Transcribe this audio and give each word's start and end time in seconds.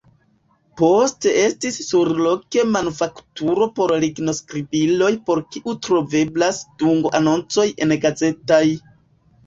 Poste 0.79 1.33
estis 1.41 1.77
surloke 1.89 2.63
manufakturo 2.77 3.69
por 3.77 3.95
lignoskribiloj 4.07 5.13
por 5.31 5.45
kiu 5.53 5.79
troveblas 5.89 6.67
dungoanoncoj 6.83 7.73
engazetaj. 7.91 8.67